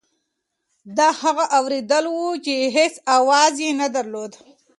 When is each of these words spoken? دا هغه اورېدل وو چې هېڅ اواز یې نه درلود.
دا 0.97 1.07
هغه 1.21 1.45
اورېدل 1.57 2.05
وو 2.13 2.27
چې 2.45 2.53
هېڅ 2.75 2.93
اواز 3.17 3.53
یې 3.65 3.71
نه 3.81 3.87
درلود. 3.95 4.31